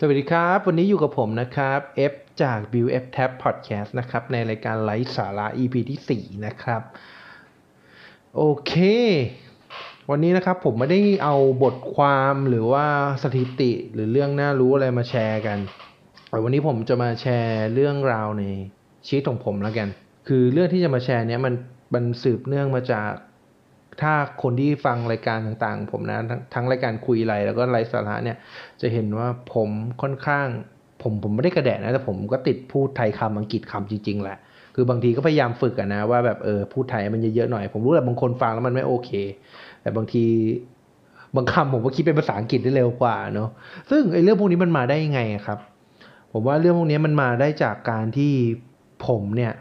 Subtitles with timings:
[0.00, 1.80] สวัสดีครับ วันนี้อยู่กับผมนะครับ
[2.12, 6.82] F จาก Bill F Tab Podcast นะครับ ในรายการไลฟ์สาระ EP ที่ 4 นะครับ
[8.36, 8.72] โอเค
[10.10, 12.86] วันนี้นะครับผมไม่ได้เอาบทความหรือว่า
[13.22, 15.58] สถิติหรือเรื่องน่ารู้อะไรมาแชร์กัน
[16.28, 18.44] แต่วันนี้ผมจะมาแชร์เรื่องราวใน
[19.06, 19.88] ชีวิตของผมแล้วกัน
[20.28, 21.54] คือเรื่องที่จะมาแชร์เนี้ยมัน
[21.94, 23.10] มันสืบเนื่องมาจาก
[24.00, 26.18] ถ้าคนที่ฟังรายการต่างๆ ผมนะ
[26.54, 28.36] ทั้งรายการคุยไรแล้วก็ไลฟ์สาระเนี่ย
[28.80, 29.70] จะเห็นว่าผม
[30.02, 30.46] ค่อนข้าง
[31.02, 34.38] ผมผมไม่ได้กระแดะนะแต่ผมก็ติดพูดไทยคำอังกฤษคำจริง ๆ แหละ
[34.74, 39.10] คือบางทีก็พยายามฝึกอะนะว่าแบบเออพูดไทยมันเยอะๆหน่อย ผมรู้แหละบางคนฟังแล้วมันไม่โอเค
[39.82, 40.24] แต่บางที
[41.36, 43.48] บางคำผมก็คิดเป็นภาษาอังกฤษได้เร็วกว่าเนาะ
[43.90, 45.58] ซึ่งไอ้เรื่องพวกนี้มันมาได้ยังไงครับ
[46.32, 48.32] ผมว่าเรื่องพวกนี้มันมาได้จากการที่
[49.06, 49.52] ผมเนี่ย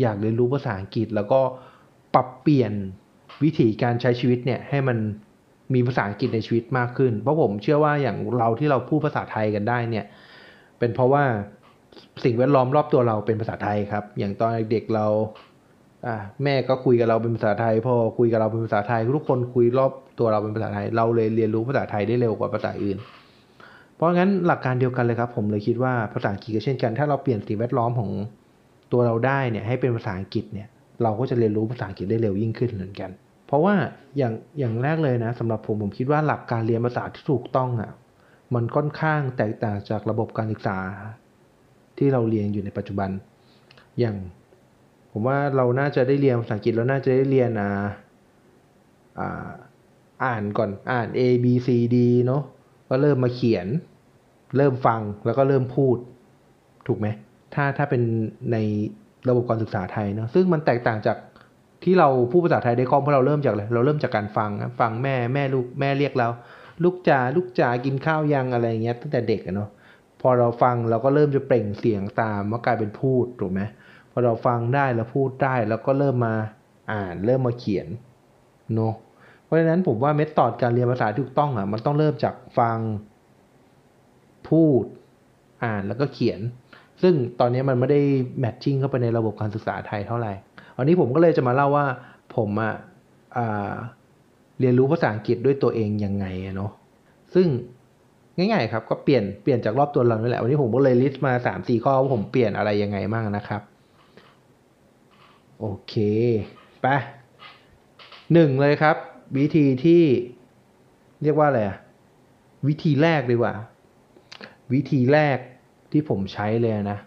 [0.00, 1.40] อยากเรียนรู้ภาษาอังกฤษแล้วก็
[2.14, 2.72] ปรับเปลี่ยน
[3.42, 4.98] วิธีการใช้ชีวิตเนี่ยให้มัน
[5.74, 10.04] มีภาษาอังกฤษในชีวิตมากขึ้น เพราะผมเชื่อว่าอย่างเราที่เราพูดภาษาไทยกันได้เนี่ย
[10.78, 11.24] เป็นเพราะว่า
[12.24, 15.06] สิ่งแวดล้อมรอบตัวเราเป็นภาษาไทยครับ อย่างตอนเด็กๆเรา
[16.06, 22.98] อ่าแม่ก็คุยกับเราเป็นภาษาไทยพ่อคุยกับเราเป็นภาษาไทย ทุกคนคุยรอบตัวเราเป็นภาษาไทย เราเลยเรียนรู้ภาษาไทยได้เร็วกว่าภาษาอื่น
[23.96, 28.10] เพราะงั้นหลักการเดียวกันเลยครับ ผมเลยคิดว่าภาษาอังกฤษก็เช่นกัน ถ้าเราเปลี่ยนสิ่งแวดล้อมของ
[28.92, 30.68] ตัวเราได้เนี่ยให้เป็นภาษาอังกฤษเนี่ย
[31.02, 33.10] เราก็จะเรียนรู้ภาษาอังกฤษได้เร็วยิ่งขึ้นเหมือนกัน
[33.54, 33.74] ราะว่า
[34.18, 37.92] อย่างอย่างแรกเลยนะสำหรับผมผมคิดว่าหลักการเรียนภาษาที่ถูกต้องอะ
[38.54, 40.78] มันค่อนข้างแตกต่างจากระบบการศึกษา
[41.98, 43.10] ที่เราเรียนอยู่ในปัจจุบัน
[44.00, 44.16] อย่าง
[45.12, 47.70] ผมว่าเราน่าจะได้เรียนภาษาอังกฤษเราน่าจะได้เรียนอ่า
[49.18, 49.48] อ่า
[50.24, 52.42] อ่านก่อนอ่าน A B C D เนาะ
[52.88, 53.66] ก็เริ่มมาเขียน
[54.56, 55.96] เริ่มฟังแล้วก็เริ่มพูด
[56.86, 57.06] ถูกไหม
[57.54, 58.02] ถ้าถ้าเป็น
[58.52, 58.56] ใน
[59.28, 61.16] ระบบการศึกษาไทยเนาะซึ่งมันแตกต่างจาก
[61.84, 66.28] ที่เราพูดภาษาไทยได้คล่องเพราะเราเริ่มจากอะไรเราเริ่มจากการฟังฟังแม่แม่ลูกแม่เรียกเรา
[66.84, 69.70] ลูกจ๋าลูกจ๋ากินข้าวยังอะไรเงี้ยตั้งแต่เด็กอะเนาะ
[70.20, 73.60] พอเราฟังเราก็เริ่มจะเปล่งเสียงตามว่ากลายเป็นพูดถูกไหม
[74.12, 76.34] พอเราฟังได้แล้วพูดได้แล้วก็เริ่มมา
[76.92, 77.88] อ่านเริ่มมาเขียน
[78.74, 78.94] เนาะ
[79.44, 82.78] เพราะฉะนั้นผมว่าเมธอดการเรียนภาษาที่ถูกต้องอะมันต้องเริ่มจากฟัง
[84.48, 84.84] พูด
[85.64, 86.40] อ่านแล้วก็เขียน
[87.02, 88.00] ซึ่งตอนนี้มันไม่ได้
[88.38, 90.32] แมทชิ่งเข้าไปในระบบการศึกษาไทยเท่าไหร่
[90.76, 91.86] วันนี้ผมก็เลยจะมาเล่าว่า
[92.36, 92.74] ผมอะ
[93.36, 93.72] อ่า
[94.60, 96.26] เรียนรู้ภาษาอังกฤษด้วยตัวเองยังไง
[96.56, 96.72] เนาะ
[97.34, 97.48] ซึ่ง
[98.36, 103.62] ง่ายๆครับก็เปลี่ยนเปลี่ยนจากรอบตัวเรานี่แหละวันนี้ผมก็เลยลิสต์มาสามสี่ข้อว่าผมเปลี่ยนอะไรยังไงบ้างนะครับ
[105.60, 105.94] โอเค
[106.82, 106.86] ไป
[108.32, 108.96] หนึ่งเลยครับ
[109.38, 110.02] วิธีที่
[111.22, 111.78] เรียกว่าอะไรอะ
[112.66, 113.54] วิธีแรกดีกว่า
[114.72, 115.38] วิธีแรก
[115.92, 116.98] ที่ผมใช้เลยนะ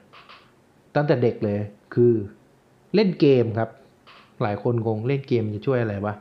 [0.95, 1.59] ตั้งแต่เด็กเลย
[1.93, 2.13] คือ
[2.95, 3.69] เล่นเกมครับ
[4.43, 6.13] หลายคนคงเล่นเกมจะช่วยอะไรวะ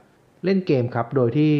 [0.45, 1.53] เล่นเกมครับ โดยที่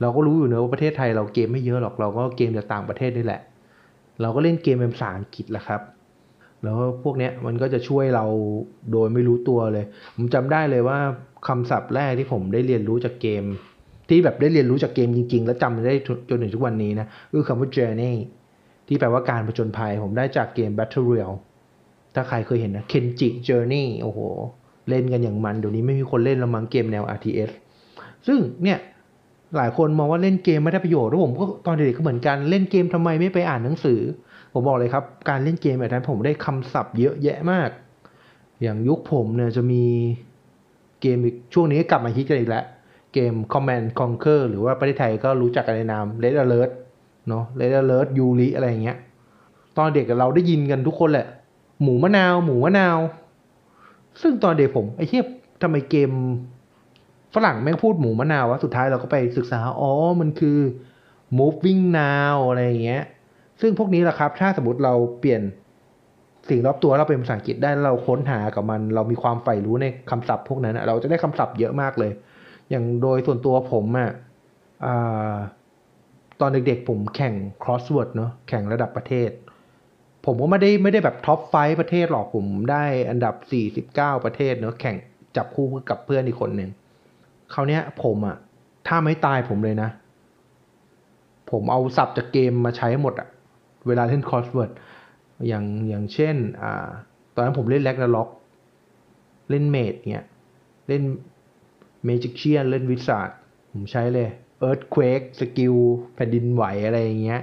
[0.00, 3.40] เราก็รู้อยู่เนอะว่าประเทศไทยเราเกมไม่เยอะหรอกเราก็เกมจากต่างประเทศนี่แหละ
[4.20, 5.80] เราก็เล่นเกมเป็นภาษาอังกฤษแหละครับ
[6.62, 8.24] แล้วพวกเนี้ยมันก็จะช่วยเรา
[8.92, 9.84] โดยไม่รู้ตัวเลย
[10.16, 10.98] ผมจำได้เลยว่า
[11.48, 13.44] คำศัพท์แรกที่ผมได้เรียนรู้จากเกม
[14.08, 15.94] ที่แบบได้เรียนรู้จากเกมจริง ๆ แล้วจำได้
[16.30, 18.16] จนถึงทุกวันนี้นะคือคำว่า journey
[18.88, 21.36] ที่แปลว่าการผจญภัยผมได้จากเกม Battle Royale
[22.16, 24.20] ถ้าใครเคยเห็นนะ Kenji Journey โอ้โห
[24.88, 27.50] เล่นกันอย่างมันเดี๋ยวนี้ไม่มีคนเล่นล้วมั้งเกมแนว RTS
[28.26, 28.78] ซึ่งเนี่ย
[29.56, 34.00] หลายคนมองว่าเล่นเกมไม่ได้ประโยชน์แล้วผมก็ตอนเด็กก็เหมือนกันเล่นเกมทำไมไม่ไปอ่านหนังสือ
[34.52, 37.70] ผมบอกเลยครับ การเล่นเกมแบบนั้นผมได้คำศัพท์เยอะแยะมาก
[38.62, 39.84] อย่างยุคผมเนี่ยจะมี
[41.00, 42.64] เกมอีกช่วงนี้กลับมาฮิตกันอีกแล้ว
[43.14, 46.70] เกม Command Conquer หรือว่าประเทศไทยก็รู้จักกันในนาม Red Alert
[47.28, 48.98] เนาะ Red Alert ยูริอะไรอย่างเงี้ย
[49.76, 51.26] ตอนเด็กเราได้ยินกันทุกคนแหละ
[51.82, 52.98] หมูมะนาว หมูมะนาว
[54.22, 55.26] ซึ่งตอนเด็กผมไอ้เทียบ
[55.62, 56.10] ทำไมเกม
[57.34, 60.58] ฝรั่งแม่งพูดหมูมะนาววะสุดท้ายเราก็ไปศึกษา อ๋อ มันคือ
[61.38, 63.04] moving now อะไรอย่างเงี้ย
[63.60, 65.42] ซึ่งพวกนี้แหละครับ ถ้าสมมติเราเปลี่ยน
[66.48, 72.12] สิ่งรอบตัวเราเป็นภาษาอังกฤษได้เราค้นหากับมัน เรามีความใฝ่รู้ในคำศัพท์พวกนั้นเราจะได้คำศัพท์เยอะมากเลย
[72.70, 74.10] อย่างโดยส่วนตัวผมอะ่ะ
[76.40, 79.30] ตอนเด็กๆผมแข่ง crossword เนาะแข่งระดับประเทศ
[80.26, 83.34] ผมก็ไม่ได้ไม่ได้แบบ top five ประเทศหรอกผมได้อันดับ
[83.88, 84.96] 49 ประเทศเนาะแข่ง
[85.36, 86.70] จับคู่กับเพื่อนอีกคนหนึ่ง
[87.52, 88.36] คราวเนี้ย ผมอะ
[88.88, 89.90] ท่าไม้ตายผมเลยนะ
[91.50, 93.28] ผมเอาศัพท์จากเกมมาใช้หมดอะ
[93.86, 94.70] เวลาเล่น crossword
[95.48, 96.88] อย่างอย่างเช่น อ่า
[97.34, 98.28] ตอนนั้นผมเล่น Ragnarok
[99.50, 100.26] เล่น mage เนี่ย
[100.88, 101.02] เล่น
[102.04, 103.30] magician เล่น wizard
[103.72, 104.28] ผมใช้เลย
[104.68, 105.74] Earthquake skill
[106.14, 107.42] แผ่นดินไหวอะไรอย่างเงี้ย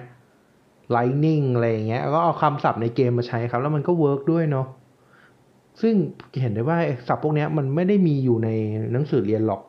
[0.96, 4.68] Lightning อะไรอย่างเงี้ยก็เอาคำศัพท์ในเกมมาใช้ครับ แล้วมันก็ work ด้วยเนาะ
[5.82, 5.94] ซึ่ง
[6.42, 8.50] เห็นได้ว่าศัพท์พวกนี้มันไม่ได้มีอยู่ใน
[8.92, 9.62] หนังสือเรียนหรอก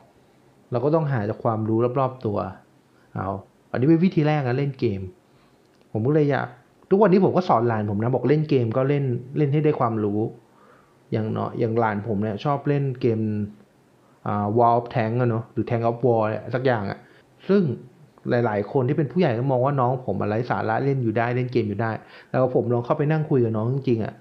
[0.71, 2.37] เราก็ต้องหาจากความรู้รอบๆตัว
[3.13, 3.29] เอา
[3.71, 5.01] อันนี้เป็นวิธีแรกนะเล่นเกม
[5.91, 6.47] ผมก็เลยอยาก
[6.89, 9.03] ทุกวันนี้ผมก็สอนหลานผมนะบอกเล่นเกมก็เล่น
[9.37, 10.19] เล่นให้ได้ความรู้
[11.11, 13.19] อย่างเนาะอย่างหลานผมเนี่ยชอบเล่นเกม
[14.27, 16.23] อ่า War of Tank อะเนาะหรือ Tank of War
[16.53, 16.99] สักอย่างอะ
[17.47, 17.61] ซึ่ง
[18.29, 21.91] หลาย ๆ คนที่เป็นผู้ใหญ่ก็มองว่าน้องผมอะไรสาระเล่นอยู่ได้เล่นเกมอยู่ได้
[22.29, 24.13] แล้วผมลองเข้าไปนั่งคุยกับน้องจริงๆอะ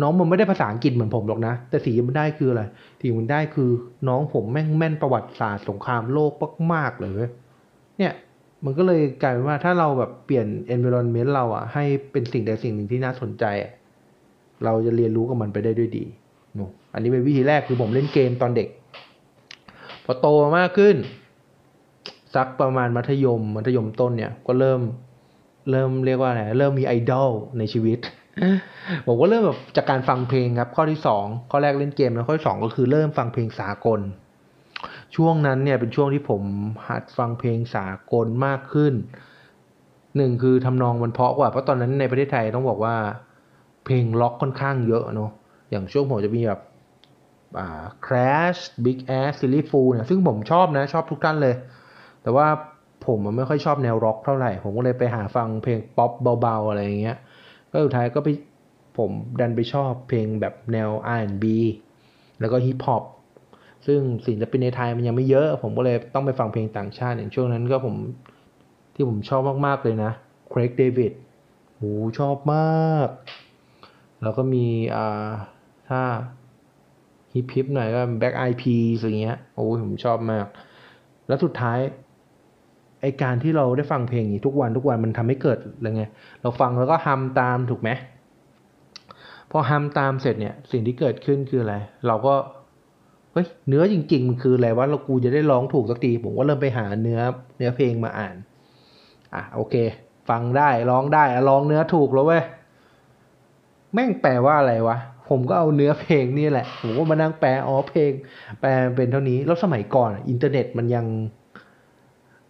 [0.00, 2.62] น้องมันไม่ได้ภาษาอังกฤษเหมือนผมหรอกนะ แต่สิ่งที่มันได้คืออะไร
[3.00, 3.70] สิ่งที่มันได้คือ
[4.08, 6.32] น้องผมแม่งแม่นประวัติศาสตร์สงครามโลก
[6.72, 7.12] มากๆเลย
[7.98, 8.12] เนี่ย
[8.64, 13.44] มันก็เลยกลายเป็นว่าถ้าเราแบบเปลี่ยน environment เราอะให้เป็นสิ่งใดสิ่งหนึ่งที่น่าสนใจ
[14.64, 16.04] เราจะเรียนรู้กับมันไปได้ด้วยดี
[16.54, 18.68] เนอะอันนี้เป็นวิธีแรกคือผมเล่นเกมตอนเด็ก
[20.04, 20.26] พอโต
[20.58, 20.96] มากขึ้น
[22.36, 24.80] สักประมาณมัธยม มัธยมต้นเนี่ยก็เริ่ม
[25.70, 27.98] เริ่มเรียกว่าอะไรเริ่มมีไอดอลในชีวิต
[29.06, 34.00] ผมก็เริ่มแบบจากการฟังเพลงครับ ข้อที่สองข้อแรกเล่นเกมแล้วข้อที่สองก็คือเริ่มฟังเพลงสากล
[35.16, 36.42] ช่วงนั้นเนี่ยเป็นช่วงที่ผม
[36.88, 38.94] หัดฟังเพลงสากลมากขึ้น
[40.16, 42.96] หนึ่งคือทำนองมันเพราะกว่าเพราะตอนนั้นในประเทศไทยต้องบอกว่า
[43.84, 45.30] เพลงล็อกค่อนข้างเยอะเนาะ
[45.70, 46.60] อย่างช่วงผมจะมีแบบ
[47.58, 51.54] อ่า Crash Big Ass Silly Fool เนี่ยซึ่งผมชอบนะ ชอบทุกท่านเลย
[52.26, 52.48] แต่ว่า
[53.06, 57.16] ผมมันไม่ค่อยชอบแนวร็อกเท่าไหร่ ผมก็เลยไปหาฟังเพลงป๊อปเบาๆอะไรอย่างเงี้ย
[57.70, 58.28] ก็สุดท้ายก็ไป
[58.98, 61.44] ผมดันไปชอบเพลงแบบแนว R&B
[62.40, 63.02] แล้วก็ฮิปฮอป
[63.86, 67.96] ซึ่งศิลปินในไทยมันยังไม่เยอะ ผมก็เลยต้องไปฟังเพลงต่างชาติอย่างช่วงนั้นก็ผม
[68.94, 70.12] ที่ผมชอบมากๆเลยนะ
[70.52, 71.12] Craig David
[71.76, 71.82] โห
[72.18, 73.08] ชอบมาก
[74.22, 75.30] แล้วก็มีอ่า
[75.88, 76.02] ถ้า
[77.32, 78.64] ฮิปฮิปหน่อยก็ Back IP
[78.98, 80.46] อย่างเงี้ย โอ้ยผมชอบมาก
[81.28, 81.78] แล้วสุดท้าย
[83.00, 86.04] ไอการที่เราได้ฟังเพลงนี้ทุกวันทุกวันมันทำให้เกิดอะไรไง
[86.42, 87.90] เราฟังแล้วก็ฮัมตามถูกไหม
[89.50, 91.74] พอฮัมตามเสร็จเนี่ยสิ่งที่เกิดขึ้นคืออะไร
[92.06, 92.34] เราก็
[93.32, 97.20] เฮ้ยเนื้อจริง ๆ มันคืออะไรว่าเรากูจะได้ร้องถูกสักทีผมก็เริ่มไปหาเนื้อ
[97.58, 98.36] เนื้อเพลงมาอ่าน
[99.34, 99.74] อะโอเค
[100.28, 102.42] ฟังได้ร้องได้ร้องเนื้อถูกแล้วเว้ย
[103.92, 104.96] แม่งแปลว่าอะไรวะ
[105.28, 108.10] ผมก็เอาเนื้อเพลงนี่แหละผมก็มานั่งแปลอ๋อเพลง
[108.60, 111.06] แปลเป็นเท่านี้แล้วสมัยก่อนอินเทอร์เน็ตมันยัง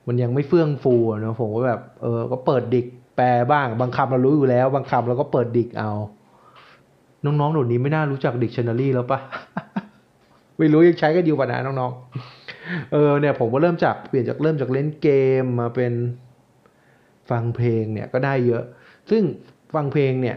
[0.07, 0.95] มันยังไม่เฟื่องฟู
[1.25, 2.87] นะผมก็แบบเออก็เปิด dict
[3.17, 5.91] แปลบ้าง บางคำเรารู้อยู่แล้ว บางคำเราก็เปิด dict เอา
[7.25, 9.19] น้องๆเดี๋ยวนี้ไม่น่ารู้จักดิกชันนารีแล้วปะ
[10.59, 15.09] ไม่รู้ยังใช้กันอยู่ปะนะน้องๆ เออเนี่ยผมก็เริ่มจากเปลี่ยนจากเริ่มจากเล่นเก
[15.43, 15.93] มมาเป็น
[17.31, 18.65] ฟังเพลงเนี่ยก็ได้เยอะ
[19.11, 19.23] ซึ่ง
[19.75, 20.37] ฟังเพลงเนี่ย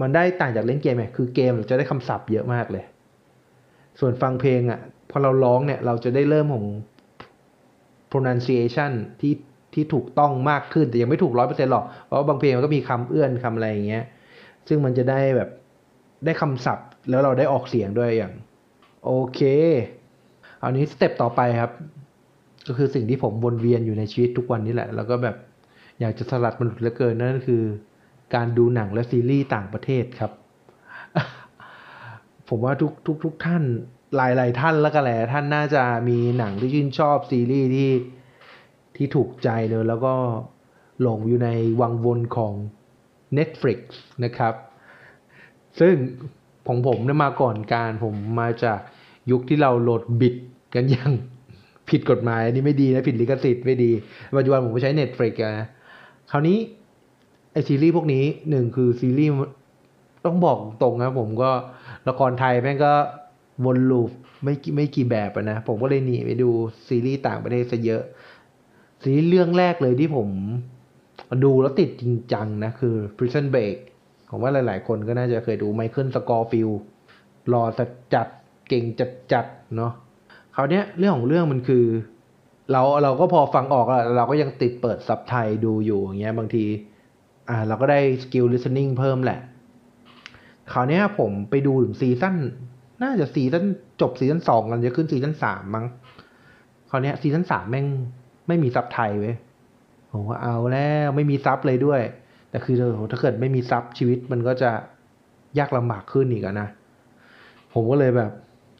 [0.00, 2.84] มันได้ต่างจากเล่นเกมไงคือเกมเราจะได้คำศัพท์เยอะมากเลย
[4.00, 4.80] ส่วนฟังเพลงอะ
[5.10, 6.64] พอเราร้องเนี่ยเราจะได้เริ่มของ
[8.12, 9.34] pronunciation ที่
[9.74, 14.04] ที่ถูกต้องมากขึ้นแต่ยังไม่ถูกร้อยเปอร์เซ็นต์หรอก เพราะบางเพลงมันก็มีคำเอื้อนคำอะไรอย่างเงี้ย
[14.68, 15.50] ซึ่งมันจะได้แบบ
[16.24, 18.32] ได้คำศัพท์ แล้วเราได้ออกเสียงด้วยอย่าง
[19.04, 19.40] โอเค
[20.58, 21.72] เอานี้สเต็ปต่อไปครับ
[22.66, 25.36] ก็คือสิ่งที่ผมวนเวียนอยู่ในชีวิตทุกวันนี้แหละ แล้วก็แบบ
[26.00, 27.62] อยากจะสลัดมันหลุดเหลือเกินนั่นคือ
[28.34, 30.32] การดูหนังและซีรีส์ต่างประเทศครับ
[32.48, 33.62] ผมว่าทุกทุกทุกท่าน
[34.16, 37.90] หลายหลายท่านแล้วก็แหละท่านน่าจะมีหนังที่ชื่นชอบซีรีส์ที่
[38.96, 40.14] ที่ถูกใจเนอะแล้วก็
[41.02, 41.48] หลงอยู่ใน
[41.80, 42.54] วังวนของ
[43.38, 43.78] Netflix
[44.24, 44.54] นะครับ
[45.80, 45.94] ซึ่ง
[46.66, 48.78] ของผมเนี่ยมาก่อนการผมมาจาก
[49.30, 50.36] ยุคที่เราโหลดบิต
[50.74, 51.12] กันอย่าง
[51.90, 53.90] ผิดกฎหมายอันนี้ไม่ดีนะผิดลิขสิทธิ์ไม่ดี
[54.36, 55.68] ปัจจุบันผมก็ใช้ Netflix นะ
[56.30, 56.58] คราวนี้
[57.52, 59.32] ไอซีรีส์พวกนี้หนึ่งคือซีรีส์
[60.24, 61.50] ต้องบอกตรงนะผมก็
[62.08, 62.92] ละครไทยแม่งก็
[63.64, 64.10] วน loop
[64.44, 66.50] ไม่ไม่กี่แบบอะนะ ผมก็เลยหนีไปดู
[66.86, 68.02] ซีรีส์ต่างประเทศซะเยอะ
[69.02, 70.28] ซีรีส์เรื่องแรกเลยที่ผม
[71.44, 73.76] ดูแล้วติดจริงจังนะ คือ Prison Break
[74.30, 76.68] ผมว่าหลาย ๆ คนก็น่าจะเคยดู Michael Scofield
[77.52, 78.28] หล่อจัดจัด
[78.68, 79.92] เก่งจัดจัดเนาะ
[80.56, 81.84] คราวเนี้ยเรื่องของเรื่องมันคือ
[82.72, 86.64] เราเราก็พอฟังออกแล้วเราก็ยังติดเปิด sub ไทยดูอยู่อย่างเงี้ยบางที
[87.48, 89.40] อ่าเราก็ได้ skill listening เพิ่มแหละ
[90.72, 92.36] คราวเนี้ยผมไปดูถึง season
[93.02, 93.64] น่าจะ season
[94.00, 95.86] จบ season สองกันจะขึ้น season สามมั้ง
[96.90, 97.86] คราวนี้ season สามแม่ง
[98.48, 99.34] ไม่มี sub ไทยเว้ย
[100.12, 102.00] ผมว่าเอาแล้วไม่มี sub เลยด้วย
[102.50, 104.70] แต่คือโหถ้าเกิดไม่มี sub ชีวิตมันก็จะ
[105.58, 106.68] ยากลำบากขึ้นอีกอะนะ
[107.72, 108.32] ผมก็เลยแบบ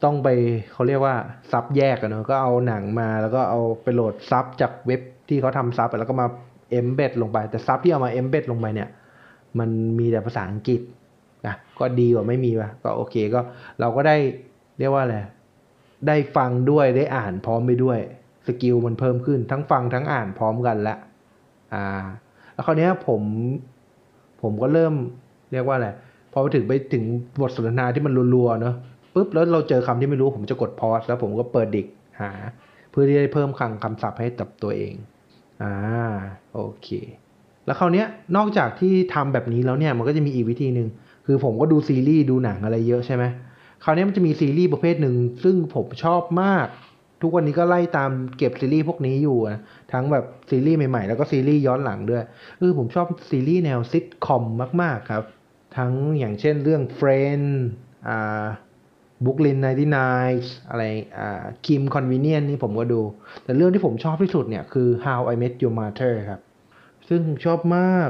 [0.03, 0.29] ต้องไป
[0.71, 1.15] เขาเรียกว่า
[1.51, 6.27] sub แยกกันเนอะก็เอาหนังมาแล้วก็เอาไปโหลด sub จากเว็บที่เขาทำ sub แล้วก็มา
[6.71, 8.89] embed ลงไป แต่ sub ที่เอามา embed ลงไปเนี่ย
[9.59, 10.81] มันมีแต่ภาษาอังกฤษ
[11.47, 13.39] นะก็ดีกว่าไม่มีว่ะก็โอเคก็
[13.79, 14.15] เราก็ได้
[14.79, 15.17] เรียกว่าอะไร
[16.07, 17.99] ได้ฟังด้วยได้อ่านพร้อมไปด้วย
[18.47, 20.95] skill มันเพิ่มขึ้นทั้งฟังทั้งอ่านพร้อมกันละ
[21.73, 21.85] อ่า
[22.53, 23.21] แล้วคราวนี้ผม
[24.41, 24.93] ผมก็เริ่ม
[25.51, 25.89] เรียกว่าอะไร
[26.31, 27.03] พอไปถึงไปถึง
[27.41, 28.75] บทสนทนาที่มันรัวๆเนอะ
[29.13, 31.87] ปุ๊บแล้วเราเจอคำที่ไม่รู้ผมจะกดพอสแล้วผมก็เปิดดิก
[32.21, 32.31] หา
[32.91, 34.93] เพื่อที่จะเพิ่มคลังคำศัพท์ให้กับตัวเอง
[35.63, 35.73] อ่า
[36.53, 36.89] โอเค
[37.65, 38.03] แล้วคราวนี้
[38.37, 40.87] นอกจากที่ทำแบบนี้แล้วเนี่ยมันก็จะมีอีกวิธีหนึ่ง
[41.25, 43.23] คือผมก็ดูซีรีส์ดูหนังอะไรเยอะใช่ไหม
[43.83, 46.67] คราวนี้มันจะมีซีรีส์ประเภทหนึ่งซึ่งผมชอบมาก
[47.21, 49.59] ทุกวันนี้ก็ไล่ตามเก็บซีรีส์พวกนี้อยู่อะ
[49.91, 52.23] ทั้งแบบซีรีส์ใหม่ๆ แล้วก็ซีรีส์ย้อนหลังด้วย
[52.59, 54.43] เออผมชอบซีรีส์แนวซิทคอม
[54.81, 55.23] มากๆครับ
[55.77, 57.47] ทั้งอย่างเช่นเรื่อง Friend
[58.07, 58.45] อ่า
[59.23, 59.57] Brooklyn
[60.13, 60.83] 99อะไร
[61.19, 63.01] อ่า Kim Convenient นี่ผมก็ดู
[63.43, 66.41] แต่เรื่องที่ผมชอบที่สุดเนี่ยคือ How I Met Your Mother ครับ
[67.09, 68.09] ซึ่งผมชอบมาก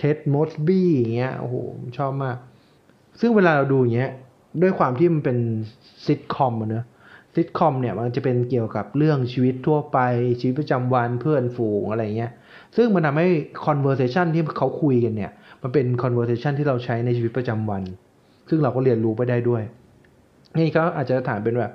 [0.00, 1.56] Ted Mosby อย่างเงี้ยโอ้โห
[1.98, 2.36] ชอบมาก
[3.20, 4.10] ซึ่งเวลาเราดูอย่างเงี้ย
[4.62, 5.38] ด้วยความที่มันเป็น
[6.06, 6.86] ซิทคอมเนอะ
[7.34, 9.98] ซิทคอมเนี่ยมันจะเป็นเกี่ยวกับเรื่องชีวิตทั่วไป
[10.40, 12.32] ชีวิตประจำวันเพื่อนฝูงอะไรเงี้ย
[12.76, 13.28] ซึ่งมันทำให้
[13.66, 17.82] conversation ที่เขาคุยกันเนี่ย มันเป็น conversation ที่เราใช้ในชีวิตประจำวัน
[18.48, 19.62] ซึ่งเราก็เรียนรู้ไปได้ด้วย
[20.58, 21.72] นี่เขาอาจจะถามเป็นแบบ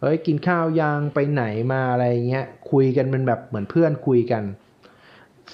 [0.00, 4.42] เอ้ยกินข้าวยังไปไหนมาอะไรเงี้ยคุยกันเป็นแบบเหมือนเพื่อนคุยกัน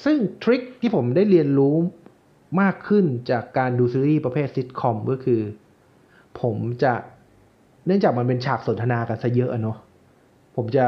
[0.05, 1.75] ซึ่งทริคที่ผมได้เรียนรู้
[2.61, 5.41] มากขึ้นจากการดูซีรีส์ประเภทซิทคอมก็คือ
[6.41, 6.93] ผมจะ
[7.87, 9.79] เนื่องจากมันเป็นฉากสนทนากันซะเยอะอะเนาะ
[10.57, 10.85] ผมจะ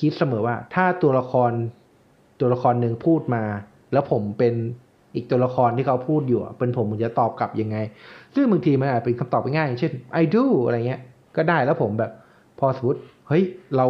[0.00, 1.50] คิดเสมอว่า ถ้าตัวละคร
[2.40, 3.44] ตัวละครหนึ่งพูดมา
[3.92, 4.54] แล้วผมเป็น
[5.14, 7.76] อีกตัวละครที่เขาพูดอยู่เป็นผมผมจะตอบกลับยังไง
[8.34, 9.92] ซึ่งบางทีมันอาจเป็นคำตอบง่ายเช่น
[10.22, 11.00] I do อะไรเงี้ย
[11.36, 12.12] ก็ได้แล้วผมแบบ
[12.58, 13.44] พอสมมติเฮ้ย
[13.76, 13.86] เรา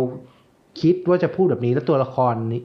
[0.81, 2.63] คิดว่าจะพูดแบบนี้แล้วตัวละครนี้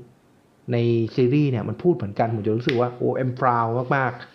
[0.71, 0.77] ใน
[1.15, 4.34] ซีรีส์เนี่ยมันพูดเหมือนกัน ผมจะรู้สึกว่าโอ้ I'm proud มากๆ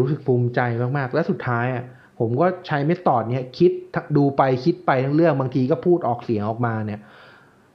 [0.00, 0.60] รู้สึกภูมิใจ
[0.98, 1.84] มากๆ และสุดท้ายอะ
[2.18, 3.72] ผมก็ใช้ method เนี่ยคิด
[4.16, 7.00] ดูไปคิดไปทั้งเรื่องบางทีก็พูดออกเสียงออกมาเนี่ย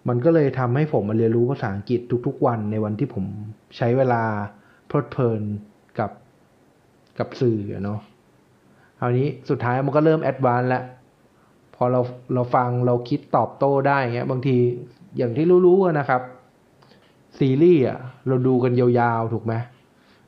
[0.08, 3.25] มันก็เลยทำให้ผมมาเรียนรู้ภาษาอังกฤษทุก ๆ วันในวันที่ผม
[3.77, 4.24] ใช้เวลา
[4.88, 5.41] เพลิดเพลิน
[6.00, 6.12] กับ
[7.20, 8.00] กับสื่อเนาะ
[9.00, 10.84] คราวนี้สุดท้ายมันก็เริ่ม advance แล้ว
[11.75, 12.01] พอเรา
[12.34, 14.58] เราฟังเราคิดตอบโต้ได้เงี้ย บางที
[15.17, 16.22] อย่างที่รู้ๆนะครับ
[17.38, 19.53] ซีรีส์อะเราดูกันยาวๆ ถูกไหม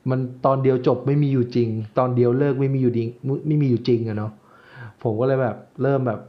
[0.09, 3.09] มันตอนเดียวจบไม่มีอยู่จริง ตอนเดียวเลิกไม่มีอยู่จริง
[3.47, 4.31] ไม่มีอยู่จริงอะเนาะ
[5.03, 6.19] ผมก็เลยแบบ เริ่มแบบ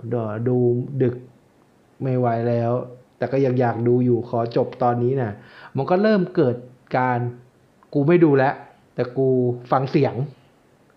[0.48, 0.56] ดู
[1.02, 1.14] ดึก
[2.02, 2.72] ไม่ไหวแล้ว
[3.18, 5.32] แต่ก็ยังอยากดูอยู่ขอจบตอนนี้นะ
[5.76, 6.56] มันก็เริ่มเกิด
[6.96, 7.18] การ
[7.94, 8.54] กูไม่ดูแล้ว
[8.94, 9.28] แต่กู
[9.72, 10.14] ฟังเสียง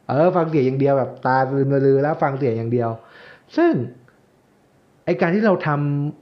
[0.08, 2.90] เออ ฟังเสียงอย่างเดียวแบบตาลืมลือแล้วฟังเสียงอย่างเดียว
[3.58, 3.74] ซึ่ง
[5.06, 5.70] ไอการที่เราท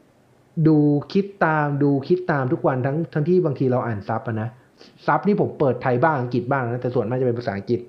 [0.07, 0.77] ำดู
[1.13, 4.49] คิดตามดูคิดตามทุกวันทั้งทั้งที่บางทีเราอ่าน sub อะนะ
[5.07, 7.79] sub นี่ผมเปิดไทยบ้างอังกฤษบ้างนะแต่ส่วนมากจะเป็นภาษาอังกฤษ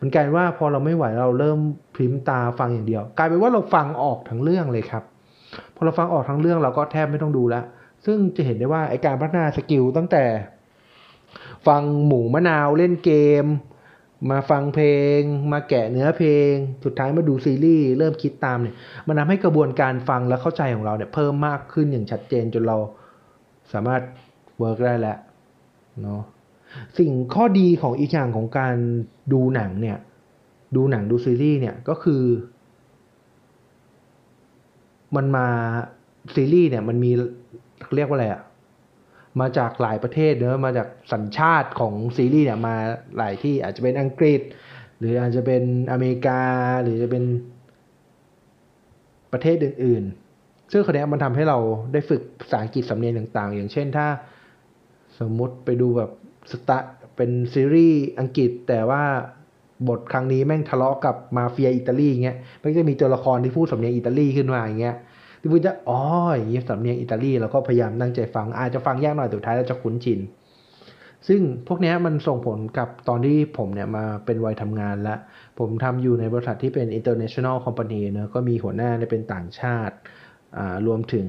[0.00, 1.58] มันกลายเป็นว่าพอเราไม่ไหวเราเริ่ม
[1.94, 5.04] พริ้มตาฟังอย่างเดียว กลายเป็นว่าเราฟังออกทั้งเรื่องเลยครับ
[5.74, 7.64] พอเราฟังออกทั้งเรื่องเราก็แทบไม่ต้องดูแล้ว
[8.06, 10.24] ซึ่งจะเห็นได้ว่าไอการพัฒนา skill ตั้งแต่
[11.66, 13.46] ฟังหมูมะนาวเล่นเกม
[14.30, 14.86] มาฟังเพล
[15.18, 15.20] ง
[15.52, 16.52] มาแกะเนื้อเพลง
[16.84, 18.74] สุดท้ายมาดูซีรีส์เริ่มคิดตามเนี่ย
[19.06, 22.76] มันทำให้กระบวนการฟังและเข้าใจของเราเนี่ยเพิ่มมากขึ้นอย่างชัดเจนจนเรา
[23.72, 24.02] สามารถ
[24.58, 25.18] เวิร์กได้แล้ว
[26.02, 26.20] เนาะ
[26.98, 28.76] สิ่งข้อดีของอีกอย่างของการ
[29.32, 29.98] ดูหนังเนี่ย
[30.76, 32.22] ดูหนังดูซีรีส์เนี่ยก็คือ
[35.16, 35.46] มันมา
[36.34, 37.10] ซีรีส์เนี่ยมันมี
[37.96, 38.42] เรียกว่าอะไรอะ
[39.40, 42.74] มาจากหลายประเทศเนอะมาจากสัญชาติของซีรีส์เนี่ยมา
[43.18, 44.40] หลายที่อาจจะเป็นอังกฤษ
[44.98, 45.62] หรืออาจจะเป็น
[45.92, 46.40] อเมริกา
[46.82, 47.24] หรือจะเป็น
[49.32, 50.04] ประเทศอื่น
[50.38, 51.58] ๆ ซึ่งคนนี้มันทำให้เรา
[51.92, 54.06] ได้ฝึกภาษาอังกฤษสำเนียงต่าง ๆ อย่างเช่นถ้า
[55.18, 56.10] สมมุติไปดูแบบ
[56.50, 56.78] สตา
[57.16, 59.02] เป็นซีรีส์อังกฤษแต่ว่า
[59.88, 64.96] บทครั้งนี้แม่งทะเลาะกับมาเฟียอิตาลีเงี้ยมันก็จะมีตัวละครที่พูดสำเนียงอิตาลีขึ้นมาอย่างเงี้ย
[65.40, 66.00] ที่พูดจะอ๋อ
[66.36, 70.20] อย่างนี้สำเนียงอิตาลีเราก็พยายามตั้งใจฟังอาจจะฟังยากหน่อยแต่สุดท้ายเราจะคุ้นชิน
[71.28, 75.18] ซึ่งพวกนี้มันส่งผลกับตอนที่ผมเนี่ยมาเป็นวัยทำงานแล้ว
[75.58, 79.96] ผมทำอยู่ในบริษัทที่เป็น international company เนอะก็มีหัวหน้าเนี่ยเป็นต่างชาติ
[80.86, 81.28] รวมถึง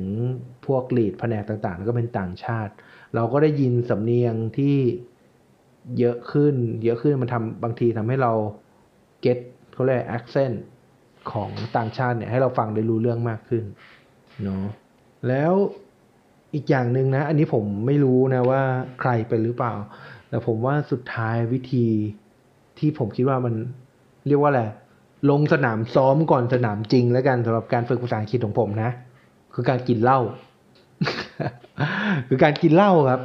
[0.65, 2.73] พวกลีดแผนกต่างๆ ก็เป็นต่างชาติ
[3.15, 4.75] เราก็ได้ยินสำเนียงที่
[5.99, 8.31] เยอะขึ้น เยอะขึ้นมันทำบางทีทำให้เรา
[9.25, 9.39] get
[9.73, 10.55] เขาเรียก accent
[11.31, 13.63] ของต่างชาติเนี่ยให้เราฟังได้รู้เรื่องมากขึ้น
[14.43, 14.65] เนาะ
[15.27, 15.53] แล้ว
[16.53, 18.61] อีกอย่างหนึ่งนะ อันนี้ผมไม่รู้นะว่า
[18.99, 19.73] ใครเป็นหรือเปล่า
[20.29, 21.87] แต่ผมว่าสุดท้ายวิธี
[22.79, 23.55] ที่ผมคิดว่ามัน
[24.27, 24.63] เรียกว่าอะไร
[25.29, 28.91] ลงสนามซ้อมก่อนสนามจริงแล้วกันสำหรับการฝึกภาษาอังกฤษของผมนะ
[29.53, 30.19] คือการกินเหล้า
[32.27, 33.21] คือการกินเหล้าครับ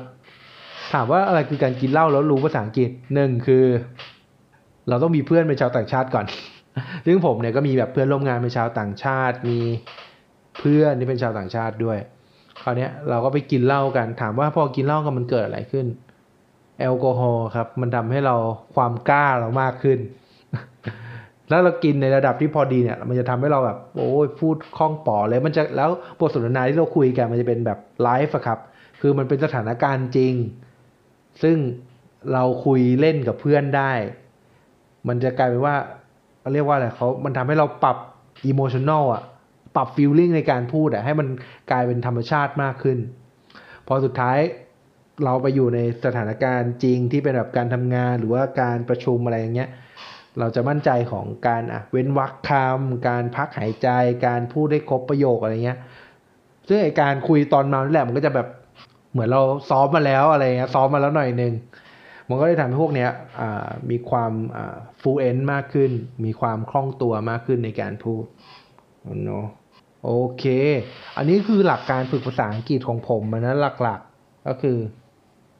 [0.92, 3.64] ถามว่าอะไรคือการกินเหล้าแล้วรู้ภาษาอังกฤษหนึ่งคือ
[4.88, 6.26] เราต้องมีเพื่อนเป็นชาวต่างชาติก่อน
[7.06, 9.58] ซึ่งผมเนี่ยก็มีแบบเพื่อนร่วมงานเป็นชาวต่างชาติ มี
[10.58, 11.98] เพื่อนที่เป็นชาวต่างชาติด้วย
[12.62, 15.86] คราวนี้เราก็ไปกินเหล้ากัน ถามว่าพอกินเหล้ากันมันเกิดอะไรขึ้น
[16.80, 18.36] แอลกอฮอล์ครับ มันทำให้เรา
[18.74, 19.98] ความกล้าเรามากขึ้น
[21.50, 25.90] แล้วเรากินในระดับที่พอดีเนี่ย มันจะทำให้เราแบบโอ้ยพูดคล่องปอเลยมันจะแล้ว
[26.20, 28.58] บทสนทนาที่เราคุยกันมันจะเป็นแบบไลฟ์ครับ
[29.00, 30.34] คือมันเป็นสถานการณ์จริง
[31.42, 31.56] ซึ่ง
[32.32, 33.92] เราคุยเล่นกับเพื่อนได้
[35.08, 35.76] มันจะกลายเป็นว่า
[36.52, 37.96] เรียกว่าอะไรเขามันทำให้เราปรับ
[38.46, 39.22] อิโมชัน a ลอะ
[39.76, 41.28] ปรับฟีลลิ่งในการพูดอะให้มัน
[41.70, 42.98] กลายเป็นธรรมชาติมากขึ้น
[43.86, 44.38] พอสุดท้าย
[45.24, 49.68] เราไปอยู่ในสถานการณ์จริงที่เป็นแบบการทำงานหรือว่าการประชุมอะไรอย่างเงี้ย
[50.38, 53.88] เราจะมั่นใจของการอะเว้นวรรคคำการพักหายใจ
[54.26, 55.78] การพูดได้ครบประโยคอะไรเงี้ย
[56.68, 58.48] ซึ่งไอการคุยตอนเมานี่แหละมันก็จะแบบ
[59.12, 61.54] เหมือนเราซ้อมมาแล้วอะไรเงี้ยซ้อมมาแล้วหน่อยหนึ่ง
[62.28, 63.10] มันก็ได้ทำให้พวกเนี้ย
[63.90, 64.32] มีความ
[65.00, 65.90] ฟูเอนมากขึ้น
[66.24, 68.24] มีความคล่องตัวมากขึ้นในการพูด
[69.24, 69.46] เนาะ
[70.04, 70.44] โอเค
[71.16, 74.76] อันนี้คือหลักการฝึกภาษาอังกฤษของผมนะหลักๆ ก็คือ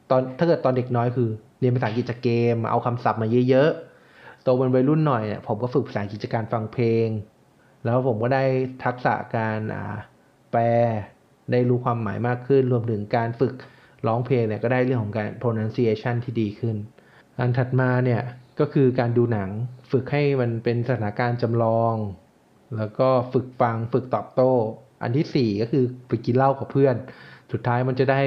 [0.09, 3.90] ตอนถ้าเกิดตอนเด็กน้อยคือ เรียนภาษาอังกฤษจากเกม เอาคำศัพท์มาเยอะๆ
[4.43, 7.07] โตเป็นวัยรุ่นหน่อยเนี่ยผมก็ฝึกภาษาอังกฤษจากการฟังเพลง
[7.85, 8.43] แล้วผมก็ได้
[8.83, 9.59] ทักษะการ
[10.51, 10.61] แปล
[11.51, 13.53] ได้รู้ความหมายมากขึ้น รวมถึงการฝึก
[14.07, 16.75] ร้องเพลงเนี่ยก็ได้เรื่องของการ pronunciation ที่ดีขึ้น
[17.39, 18.21] อันถัดมาเนี่ย
[18.59, 19.49] ก็คือการดูหนัง
[19.91, 21.95] ฝึกให้มันเป็นสถานการณ์จำลอง
[22.77, 24.53] แล้วก็ฝึกฟังฝึกตอบโต้
[25.03, 26.95] อันที่ 4 ก็คือฝึกกินเหล้ากับเพื่อน
[27.51, 28.21] สุดท้ายมันจะได้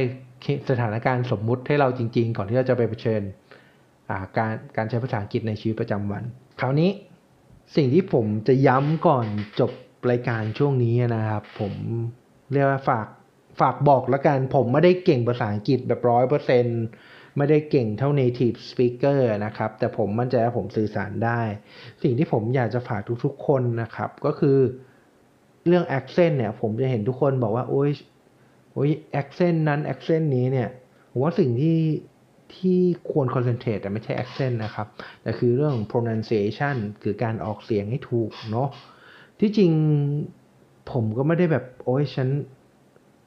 [0.71, 3.23] สถานการณ์สมมุติให้เราจริง ๆ ก่อนที่เราจะไปเผชิญ
[4.37, 6.23] การการใช้ภาษาอังกฤษในชีวิตประจำวัน
[6.61, 6.91] คราวนี้
[7.77, 9.27] สิ่งที่ผมจะย้ำก่อน
[9.61, 9.73] จบ
[10.11, 11.75] รายการช่วงนี้นะครับ ผม
[12.53, 13.07] เรียกว่าฝาก
[13.61, 16.65] ฝากบอกแล้วกัน ผมไม่ได้เก่งภาษาอังกฤษแบบร้อยเปอร์เซ็น
[17.37, 21.41] ไม่ได้เก่งเท่า native speaker นะครับ แต่ผมมั่นใจว่าผมสื่อสารได้
[22.03, 24.59] สิ่งที่ผมอยากจะฝากทุกๆคนนะครับ ก็คือ
[25.67, 27.91] เรื่อง accent เนี่ย ผมจะเห็นทุกคนบอกว่า โอ้ย
[28.73, 30.69] โอ้ย accent นั้น accent นี้เนี่ย
[31.11, 31.77] ผมว่าสิ่งที่
[32.57, 34.89] ที่ควร concentrate แต่ไม่ใช่ accent นะครับ
[35.23, 38.69] แต่คือเรื่อง pronunciation คือการออกเสียงให้ถูกเนาะ
[39.41, 39.73] ที่จริง
[40.93, 42.29] ผมก็ไม่ได้แบบ โอ้ยฉัน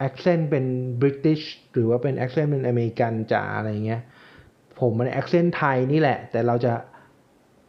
[0.08, 0.66] accent เป็น
[1.02, 1.44] British
[1.74, 4.02] หรือว่าเป็น accent เป็นอเมริกันจ๋าอะไรเงี้ย
[4.80, 6.74] ผมมัน accent ไทยนี่แหละ แต่เราจะ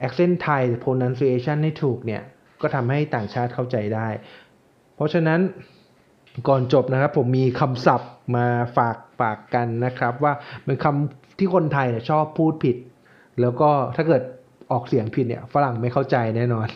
[0.06, 2.22] accent ไทย pronunciation ให้ถูกเนี่ย
[2.60, 4.08] ก็ทำให้ต่างชาติเข้าใจได้
[4.94, 5.40] เพราะฉะนั้น
[6.48, 10.32] ก่อนจบนะครับ ผมมีคำศัพท์มาฝาก ฝากกันนะครับ ว่า
[10.64, 12.76] เป็นคำที่คนไทยเนี่ยชอบพูดผิด
[13.40, 14.22] แล้วก็ถ้าเกิด
[14.72, 16.68] ออกเสียงผิดเนี่ยฝรั่งไม่เข้าใจแน่นอน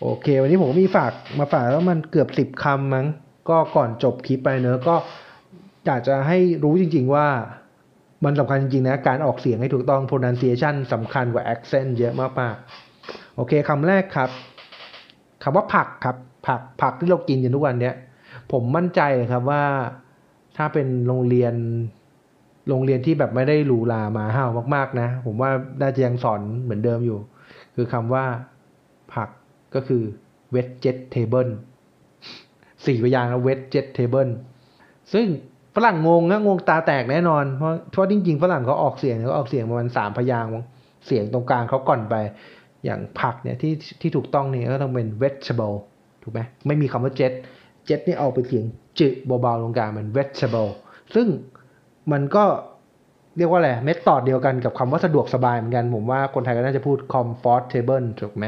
[0.00, 3.06] โอเค วันนี้ผมมีฝากมาฝากแล้วมันเกือบสิบคำมั้ง
[3.48, 4.96] ก็ก่อนจบคลิปไปเนอะก็
[5.86, 7.26] อยากจะให้รู้จริง ๆว่า
[8.24, 14.30] มันสำคัญจริงๆนะการออกเสียงให้ถูกต้อง pronunciation สำคัญกว่า accent เยอะมากๆโอเคคำแรกครับ
[15.42, 17.94] คำว่าผักครับผักผักที่เรากินอยู่ทุกวันเนี้ย
[18.52, 19.62] ผมมั่นใจเลยครับว่า
[20.58, 21.54] ถ้าเป็นโรงเรียน
[22.68, 27.18] โรงเรียนที่แบบไม่ได้หรูหราหมาเห่ามาก ๆ นะ ผมว่าน่าจะยังสอนเหมือนเดิมอยู่
[27.74, 28.24] คือคำว่า
[29.14, 29.28] ผัก
[29.74, 30.02] ก็คือ
[30.54, 31.50] vegetable
[32.84, 34.28] สี่พยางค์ vegetable
[35.12, 35.26] ซึ่ง
[35.76, 40.50] ฝรั่งงงนะงงตาแตกแน่นอน เพราะเพราะจริง ๆ ฝรั่งเขาออกเสียงเขาออกเสียงประมาณสามพยางค์
[41.06, 42.14] เสียงตรงกลางเขากร่อนไป
[42.84, 45.76] อย่างผักเนี่ยที่ที่ถูกต้องนี่ก็ต้องเป็น vegetable
[46.22, 47.32] ถูกไหมไม่มีคำว่า jet
[47.88, 48.64] jet นี่เอาไปเสียง
[48.98, 50.70] จืดเบาๆตรงกลางมัน vegetable
[51.14, 51.26] ซึ่ง
[52.12, 52.44] มันก็
[53.36, 58.46] เรียกว่าอะไร method เดียวกันกับคำว่าสะดวกสบายเหมือนกัน ผมว่าคนไทยก็น่าจะพูด comfortable ถูกไหม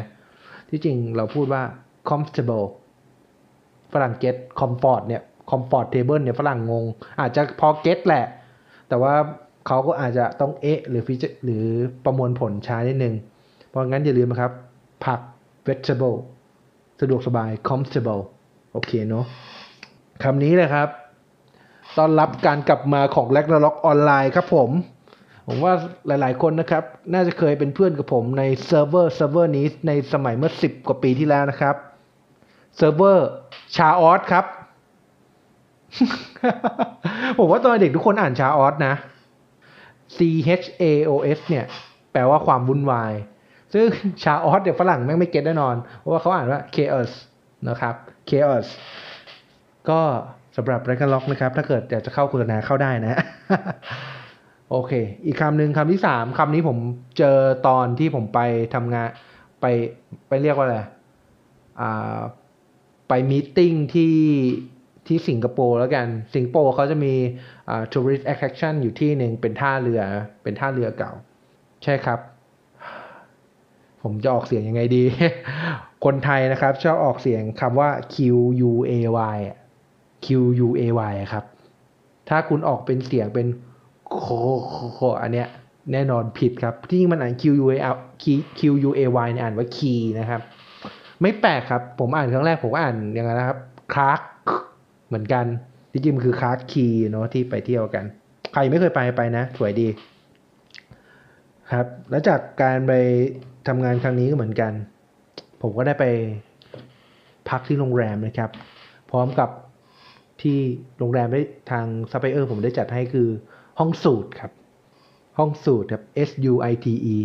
[0.70, 1.62] ที่จริงเราพูดว่า
[2.08, 2.66] comfortable
[3.92, 6.84] ฝรั่ง get comfort เนี่ย comfortable เนี่ยฝรั่งงง
[7.20, 8.24] อาจจะพอ get แหละ
[8.88, 9.14] แต่ว่า
[9.66, 11.64] เขาก็อาจจะต้องเอ๊ะหรือ freeze หรือ
[12.04, 13.14] ประมวลผลช้านิดนึง
[13.68, 14.52] เพราะงั้นอย่าลืมนะครับ
[15.04, 15.20] ผัก
[15.68, 16.16] vegetable
[17.00, 18.22] สะดวกสบาย comfortable
[18.72, 19.24] โอเคเนาะ
[20.22, 20.88] คำนี้เลยครับ
[21.98, 24.70] ต้อนรับการกลับมาของ r a g n a r o k ออนไลน์ครับผม
[25.46, 25.74] ผมว่า
[26.06, 31.74] หลายๆคนนะครับ น่าจะเคยเป็นเพื่อนกับผมในเซิร์ฟเวอร์เซิร์ฟเวอร์นี้ในสมัยเมื่อ 10 กว่าปีที่แล้วนะครับ
[32.76, 33.28] เซิร์ฟเวอร์
[33.76, 34.44] Chaos ครับ
[37.38, 38.94] ผมว่าตอนเด็กทุกคนอ่านชาออสนะ
[40.16, 40.18] C
[40.60, 41.64] H A O S เนี่ย
[42.12, 43.12] แปลว่าความวุ่นวาย
[43.72, 43.84] ซึ่ง
[44.22, 47.10] ชาออสเดี๋ยวฝรั่งแม่งไม่เก็ตแน่นอน เพราะว่าเขาอ่านว่า chaos
[47.68, 47.94] นะครับ
[48.28, 48.66] chaos
[49.90, 50.00] ก็
[50.56, 53.20] สำหรับไรกันล็อกนะครับ ถ้าเกิดอยากจะเข้าโฆษณาเข้าได้นะ
[54.70, 54.92] โอเค
[55.26, 56.78] อีกคำหนึ่งคำที่สามคำนี้ผม
[57.18, 58.40] เจอตอนที่ผมไป
[58.74, 59.08] ทำงาน
[59.60, 59.66] ไป
[60.28, 60.78] ไปเรียกว่าอะไร
[61.80, 62.20] อ่า
[63.08, 64.16] ไปมีติ้งที่
[65.06, 67.14] ที่สิงคโปร์แล้วกัน สิงคโปร์เขาจะมี
[67.68, 70.02] อ่า tourist attraction อยู่ที่หนึ่งเป็นท่าเรือ
[70.42, 71.12] เป็นท่าเรือเก่า
[71.84, 72.18] ใช่ครับ
[74.02, 75.02] ผมจะออกเสียงยังไงดี
[76.04, 78.16] คนไทยนะครับ ชอบออกเสียงคำว่า Q
[78.70, 78.92] U A
[79.36, 79.38] Y
[80.24, 80.26] Q
[80.66, 80.82] U A
[81.12, 81.44] Y ครับ
[82.28, 83.46] ถ้าคุณออกเป็นเสียงเป็น
[84.10, 84.24] โค
[84.94, 85.48] โคอันเนี้ย
[85.92, 87.74] แน่นอนผิดครับ ที่มันอ่าน Q U A
[88.58, 90.40] Q U A Y เนี่ยอ่านว่า key นะครับ
[91.22, 93.58] ไม่แปลกครับ ผมอ่านครั้งแรกผมก็อ่านอย่างนั้นนะครับ
[93.92, 94.20] Clarke
[95.08, 95.44] เหมือนกัน
[95.92, 98.04] ที่จริงมันคือ Clarke Quay เนาะที่ไปเที่ยวกัน
[98.52, 99.88] ใครไม่เคยไปไปนะ สวยดี
[101.72, 102.92] ครับ แล้วจากการไป
[103.68, 104.72] ทำงานครั้งนี้ก็เหมือนกัน
[105.62, 106.04] ผมก็ได้ไป
[107.48, 108.50] พักที่โรงแรมนะครับ
[109.10, 109.50] พร้อมกับ
[110.42, 110.58] ที่
[110.98, 113.28] โรงแรมได้ทางซัพพลายเออร์ผมได้จัดให้คือ
[113.78, 114.52] ห้องสูตรครับ
[115.38, 117.16] ห้องสูตรครับ S U I T E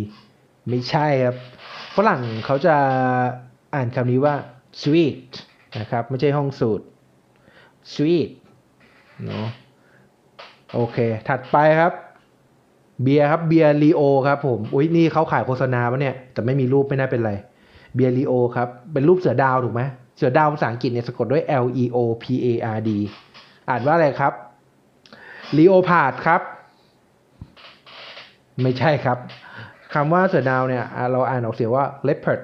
[0.68, 1.36] ไม่ใช่ครับ
[1.96, 2.76] ฝรั่งเขาจะ
[3.74, 4.34] อ่านคำนี้ว่า
[4.82, 5.18] sweet
[5.80, 6.84] นะครับ ไม่ใช่ห้องสูตร
[7.94, 8.30] sweet
[9.24, 9.46] เนาะ
[10.74, 10.96] โอเค
[11.28, 11.92] ถัดไปครับ
[13.02, 17.32] เบียร์ครับเบียร์ลีโอครับผมอุ้ยนี่เขาขายโฆษณาปะเนี่ยแต่ไม่มีรูปไม่น่าเป็นไร
[17.94, 19.82] เบียร์ลีโอครับเป็นรูปเสือดาวถูกไหม
[20.16, 22.90] เสือดาวภาษาอังกฤษเนี่ยสะกดด้วย L E O P A R D
[23.68, 24.32] อ่านว่าอะไรครับ
[25.56, 26.40] ลีโอพาดครับ
[28.62, 29.18] ไม่ใช่ครับ
[29.94, 32.42] คำว่าเสือดาวเนี่ยเราอ่านออกเสียงว่า leopard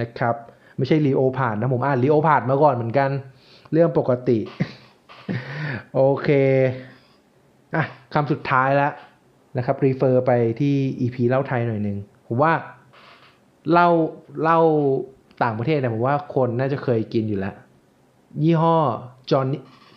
[0.00, 0.34] นะครับ
[0.78, 3.10] ไม่ใช่ลีโอพาดนะผมอ่านลีโอพาดมาก่อนเหมือนกัน
[3.72, 4.38] เรื่องปกติ
[5.94, 6.28] โอเค
[7.74, 8.92] อะคำสุดท้ายแล้ว
[9.56, 12.52] นะครับรีเฟอร์ไปที่ EP เล่าไทยหน่อยหนึ่งผมว่า
[13.72, 13.88] เล่า
[14.42, 14.60] เล่า
[15.42, 17.54] ต่างประเทศเนี่ยผมว่าคนน่าจะเคยกินอยู่แล้ว
[18.42, 18.78] ยี่ห้อ
[19.30, 19.46] จอห์น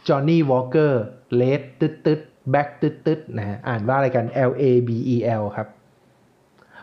[0.08, 2.20] Johnnie Walker Red ตึ๊ดตึ๊ด
[2.52, 5.68] Black ตึ๊ดตึ๊ดนะฮะอ่านว่าอะไรกัน L A B E L ครับ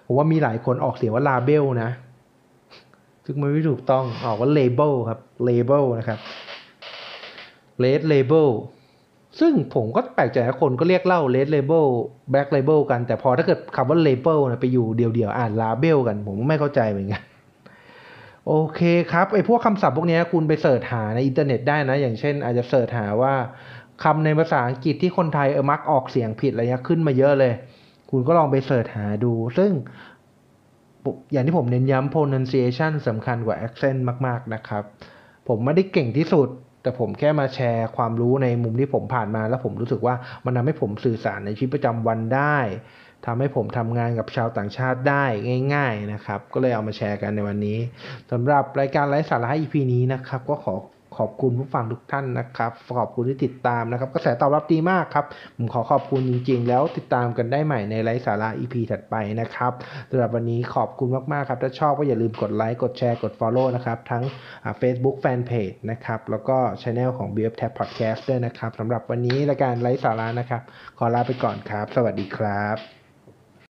[0.06, 1.90] ผมว่ามีหลายคนออกเสียงว่าลาเบลนะ
[3.24, 6.18] ซึ่งมันไม่ถูกต้องออกว่า label ครับ label นะครับ
[7.80, 8.48] Red Label
[9.40, 11.86] ซึ่งผมก็แปลกใจคนก็เรียกเหล้า Red Label
[12.30, 17.22] Black Label กัน แต่พอถ้าเกิดคำว่า label นะไปอยู่เดียวๆ อ่านลาเบลกัน ผมไม่เข้าใจเหมือนกัน
[18.46, 18.80] โอเค
[19.12, 23.34] ครับไอพวกคำศัพท์พวกนี้คุณไป search หาในอินเทอร์เน็ตได้นะ อย่างเช่น อาจจะ search หาว่า
[24.04, 27.52] คำในภาษาอังกฤษที่คนไทยเออมักออกเสียงผิดอะไรเงี้ยขึ้นมาเยอะเลย
[28.10, 29.70] คุณก็ลองไป search หาดู ซึ่ง
[31.32, 34.82] อย่างที่ผมเน้นย้ำ pronunciation สำคัญกว่า accent มาก ๆ นะครับ
[35.48, 36.48] ผมไม่ได้เก่งที่สุด
[36.86, 42.58] แต่ผมแค่มาแชร์ความรู้ในมุมที่ผมผ่านมา แล้วผมรู้สึกว่ามันทำให้ผมสื่อสารในชีวิตประจำวันได้
[43.26, 45.24] ทำให้ผมทำงานกับชาวต่างชาติได้
[45.74, 47.78] ง่าย ๆนะครับ ก็เลยเอามาแชร์กันในวันนี้
[48.30, 50.74] สำหรับรายการไร้สาระ EP นี้นะครับ ก็ขอ
[51.18, 55.24] ขอบคุณผู้ฟังทุกท่านนะครับ ขอบคุณที่ติดตามนะครับ กระแสตอบรับดีมากครับ
[55.56, 59.72] ผมขอขอบคุณจริง ๆ แล้วติดตามกันได้ใหม่ในไร้สาระ EP ถัดไปนะครับ
[60.10, 64.24] สำหรับวันนี้ขอบคุณมากๆครับ ถ้าชอบก็อย่าลืมกดไลค์กดแชร์กด Follow นะครับ ทั้ง
[64.80, 70.62] Facebook Fanpage นะครับ แล้วก็ช anel ของ BF Tab Podcast ด้วยนะครับสำหรับวันนี้รายการไร้สาระนะครับ
[70.98, 73.05] ขอลาไปก่อนครับ สวัสดีครับ